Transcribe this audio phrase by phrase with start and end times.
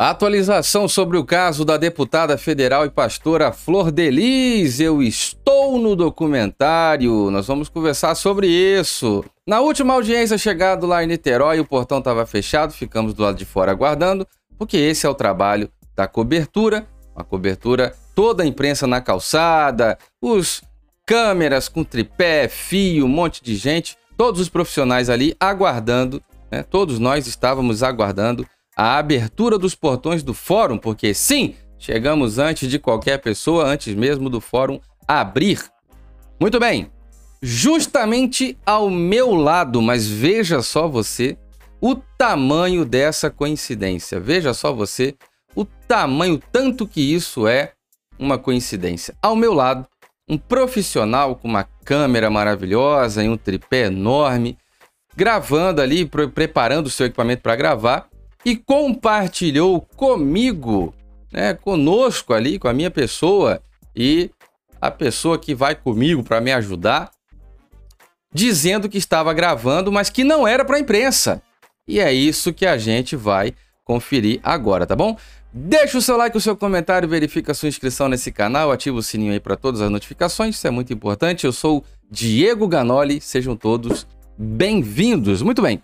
[0.00, 4.78] Atualização sobre o caso da deputada federal e pastora Flor Delis.
[4.78, 7.32] Eu estou no documentário.
[7.32, 9.24] Nós vamos conversar sobre isso.
[9.44, 13.44] Na última audiência chegado lá em Niterói, o portão estava fechado, ficamos do lado de
[13.44, 14.24] fora aguardando,
[14.56, 16.86] porque esse é o trabalho da cobertura.
[17.16, 20.62] A cobertura, toda a imprensa na calçada, os
[21.04, 26.22] câmeras com tripé, fio, um monte de gente, todos os profissionais ali aguardando,
[26.52, 26.62] né?
[26.62, 28.46] Todos nós estávamos aguardando
[28.78, 34.30] a abertura dos portões do fórum, porque sim, chegamos antes de qualquer pessoa, antes mesmo
[34.30, 35.60] do fórum abrir.
[36.40, 36.88] Muito bem,
[37.42, 41.36] justamente ao meu lado, mas veja só você
[41.80, 44.20] o tamanho dessa coincidência.
[44.20, 45.16] Veja só você
[45.56, 47.72] o tamanho, tanto que isso é
[48.16, 49.16] uma coincidência.
[49.20, 49.88] Ao meu lado,
[50.28, 54.56] um profissional com uma câmera maravilhosa e um tripé enorme,
[55.16, 58.08] gravando ali, preparando o seu equipamento para gravar
[58.44, 60.94] e compartilhou comigo,
[61.32, 63.62] né, conosco ali, com a minha pessoa
[63.94, 64.30] e
[64.80, 67.10] a pessoa que vai comigo para me ajudar,
[68.32, 71.42] dizendo que estava gravando, mas que não era para a imprensa.
[71.86, 73.54] E é isso que a gente vai
[73.84, 75.16] conferir agora, tá bom?
[75.52, 79.02] Deixa o seu like, o seu comentário, verifica a sua inscrição nesse canal, ativa o
[79.02, 81.46] sininho aí para todas as notificações, isso é muito importante.
[81.46, 84.06] Eu sou Diego Ganoli, sejam todos
[84.38, 85.40] bem-vindos.
[85.40, 85.82] Muito bem.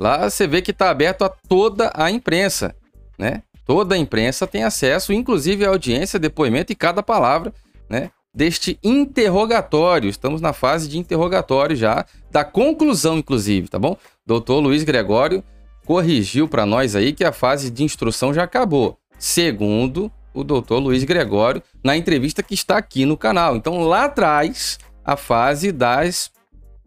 [0.00, 2.74] Lá você vê que está aberto a toda a imprensa,
[3.18, 3.42] né?
[3.66, 7.52] Toda a imprensa tem acesso, inclusive a audiência, depoimento e cada palavra,
[7.86, 8.10] né?
[8.34, 10.08] Deste interrogatório.
[10.08, 13.94] Estamos na fase de interrogatório já, da conclusão, inclusive, tá bom?
[14.24, 15.44] Doutor Luiz Gregório
[15.84, 18.96] corrigiu para nós aí que a fase de instrução já acabou.
[19.18, 23.54] Segundo o doutor Luiz Gregório, na entrevista que está aqui no canal.
[23.54, 26.30] Então, lá atrás, a fase das.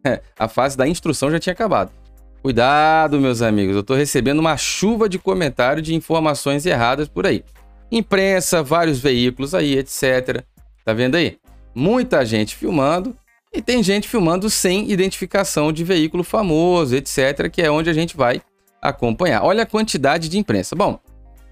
[0.38, 1.90] A fase da instrução já tinha acabado.
[2.44, 7.42] Cuidado, meus amigos, eu estou recebendo uma chuva de comentário de informações erradas por aí.
[7.90, 10.44] Imprensa, vários veículos aí, etc.
[10.84, 11.40] Tá vendo aí?
[11.74, 13.16] Muita gente filmando
[13.54, 18.18] e tem gente filmando sem identificação de veículo famoso, etc., que é onde a gente
[18.18, 18.42] vai
[18.82, 19.42] acompanhar.
[19.42, 20.76] Olha a quantidade de imprensa.
[20.76, 21.00] Bom,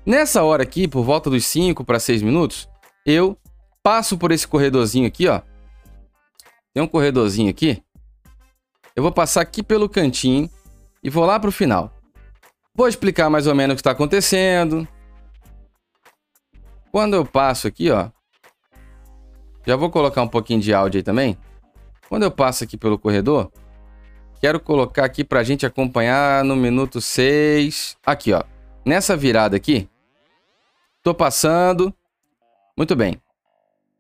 [0.05, 2.67] nessa hora aqui, por volta dos 5 para 6 minutos,
[3.05, 3.37] eu
[3.81, 5.39] passo por esse corredorzinho aqui, ó.
[6.73, 7.81] Tem um corredorzinho aqui.
[8.93, 10.49] Eu vou passar aqui pelo cantinho
[11.03, 11.93] e vou lá para o final.
[12.73, 14.87] Vou explicar mais ou menos o que está acontecendo.
[16.91, 18.09] Quando eu passo aqui, ó,
[19.65, 21.37] já vou colocar um pouquinho de áudio aí também.
[22.09, 23.51] Quando eu passo aqui pelo corredor,
[24.39, 27.97] quero colocar aqui para a gente acompanhar no minuto 6.
[28.05, 28.43] Aqui, ó.
[28.85, 29.87] Nessa virada aqui,
[31.03, 31.93] tô passando.
[32.75, 33.21] Muito bem.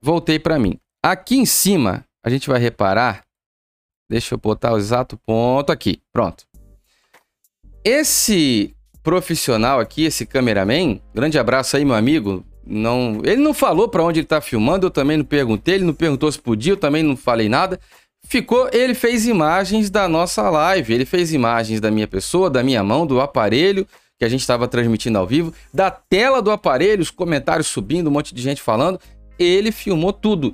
[0.01, 0.79] Voltei para mim.
[1.03, 3.23] Aqui em cima, a gente vai reparar.
[4.09, 6.01] Deixa eu botar o exato ponto aqui.
[6.11, 6.50] Pronto.
[7.83, 14.03] Esse profissional aqui, esse cameraman, grande abraço aí, meu amigo, não, ele não falou para
[14.03, 17.01] onde ele tá filmando, eu também não perguntei, ele não perguntou se podia, eu também
[17.01, 17.79] não falei nada.
[18.23, 22.83] Ficou, ele fez imagens da nossa live, ele fez imagens da minha pessoa, da minha
[22.83, 23.87] mão, do aparelho
[24.17, 28.11] que a gente estava transmitindo ao vivo, da tela do aparelho, os comentários subindo, um
[28.11, 28.99] monte de gente falando.
[29.39, 30.53] Ele filmou tudo.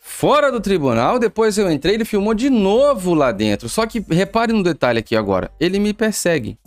[0.00, 3.68] Fora do tribunal, depois eu entrei, ele filmou de novo lá dentro.
[3.68, 5.50] Só que repare no detalhe aqui agora.
[5.60, 6.58] Ele me persegue.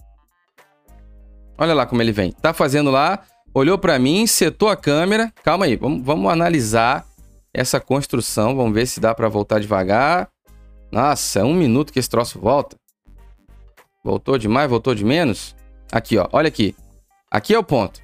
[1.57, 2.31] Olha lá como ele vem.
[2.31, 3.23] Tá fazendo lá,
[3.53, 5.31] olhou para mim, setou a câmera.
[5.43, 7.05] Calma aí, vamos, vamos analisar
[7.53, 8.55] essa construção.
[8.55, 10.29] Vamos ver se dá para voltar devagar.
[10.91, 12.75] Nossa, é um minuto que esse troço volta.
[14.03, 15.55] Voltou demais, voltou de menos?
[15.91, 16.27] Aqui, ó.
[16.31, 16.75] Olha aqui.
[17.31, 18.01] Aqui é o ponto.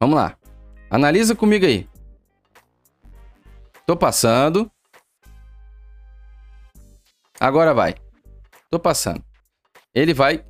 [0.00, 0.36] Vamos lá.
[0.90, 1.88] Analisa comigo aí.
[3.86, 4.70] Tô passando.
[7.38, 7.94] Agora vai.
[8.70, 9.24] Tô passando.
[9.94, 10.44] Ele vai.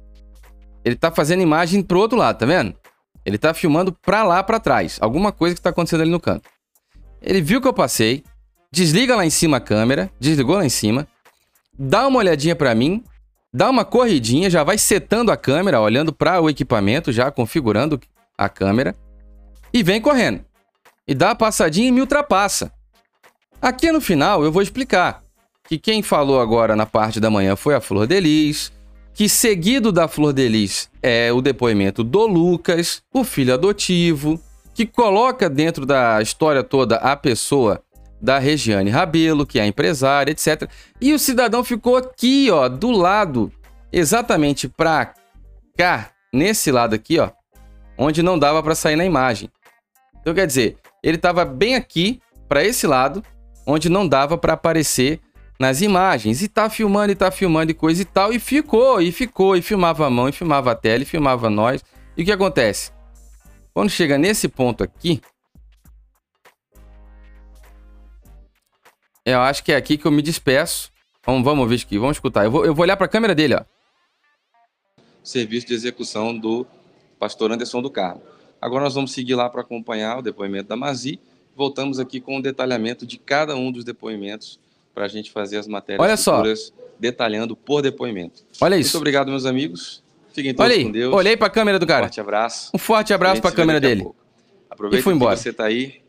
[0.85, 2.75] Ele tá fazendo imagem pro outro lado, tá vendo?
[3.25, 4.99] Ele tá filmando pra lá, pra trás.
[5.01, 6.49] Alguma coisa que tá acontecendo ali no canto.
[7.21, 8.25] Ele viu que eu passei.
[8.73, 10.11] Desliga lá em cima a câmera.
[10.19, 11.07] Desligou lá em cima.
[11.79, 13.05] Dá uma olhadinha pra mim
[13.53, 18.01] dá uma corridinha, já vai setando a câmera, olhando para o equipamento, já configurando
[18.37, 18.95] a câmera
[19.73, 20.45] e vem correndo.
[21.07, 22.73] E dá a passadinha e me ultrapassa.
[23.61, 25.23] Aqui no final eu vou explicar
[25.69, 28.73] que quem falou agora na parte da manhã foi a Flor Delis,
[29.15, 34.41] que seguido da Flor Delis é o depoimento do Lucas, o filho adotivo,
[34.75, 37.83] que coloca dentro da história toda a pessoa
[38.21, 40.71] da Regiane Rabelo, que é a empresária, etc.
[41.01, 43.53] E o cidadão ficou aqui, ó, do lado,
[43.93, 45.13] exatamente para
[45.77, 47.31] cá, nesse lado aqui, ó,
[47.99, 49.51] onde não dava para sair na imagem.
[50.21, 53.23] Então quer dizer, ele estava bem aqui para esse lado,
[53.67, 55.21] onde não dava para aparecer
[55.63, 56.43] nas imagens.
[56.43, 58.33] E tá filmando e tá filmando e coisa e tal.
[58.33, 61.83] E ficou, e ficou, e filmava a mão, e filmava a tela, e filmava nós.
[62.17, 62.93] E o que acontece?
[63.73, 65.23] Quando chega nesse ponto aqui,
[69.25, 70.91] Eu acho que é aqui que eu me despeço.
[71.25, 72.45] Vamos, vamos ver aqui, vamos escutar.
[72.45, 73.63] Eu vou, eu vou olhar para a câmera dele, ó.
[75.23, 76.67] Serviço de execução do
[77.21, 78.21] pastor Anderson do Carmo.
[78.61, 81.21] Agora nós vamos seguir lá para acompanhar o depoimento da Mazi.
[81.55, 84.59] Voltamos aqui com o um detalhamento de cada um dos depoimentos
[84.95, 86.75] para a gente fazer as matérias Olha futuras, só.
[86.99, 88.43] detalhando por depoimento.
[88.61, 88.91] Olha isso.
[88.91, 90.03] Muito obrigado, meus amigos.
[90.33, 91.15] Fiquem todos com Deus.
[91.15, 92.05] Olhei para a câmera do cara.
[92.05, 92.71] Um forte abraço.
[92.75, 94.07] Um forte abraço para a câmera dele.
[94.71, 95.37] Aproveita e foi embora.
[95.37, 96.03] que você está aí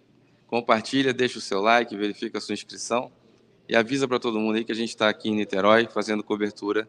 [0.47, 3.12] compartilha, deixa o seu like, verifica a sua inscrição
[3.68, 6.88] e avisa para todo mundo aí que a gente está aqui em Niterói fazendo cobertura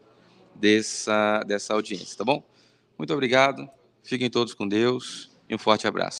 [0.53, 2.43] dessa, dessa audiência, tá bom?
[2.95, 3.67] Muito obrigado,
[4.03, 6.17] fiquem todos com Deus e um forte abraço.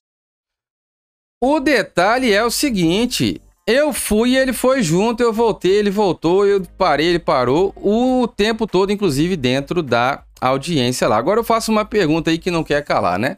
[1.40, 6.62] O detalhe é o seguinte: eu fui ele foi junto, eu voltei, ele voltou, eu
[6.78, 11.18] parei, ele parou, o tempo todo, inclusive dentro da audiência lá.
[11.18, 13.38] Agora eu faço uma pergunta aí que não quer calar, né?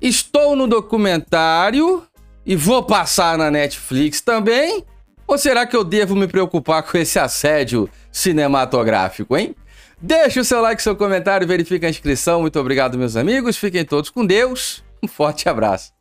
[0.00, 2.02] Estou no documentário
[2.44, 4.84] e vou passar na Netflix também?
[5.26, 9.56] Ou será que eu devo me preocupar com esse assédio cinematográfico, hein?
[10.00, 12.42] Deixe o seu like, seu comentário, verifique a inscrição.
[12.42, 13.56] Muito obrigado, meus amigos.
[13.56, 14.84] Fiquem todos com Deus.
[15.02, 15.92] Um forte abraço.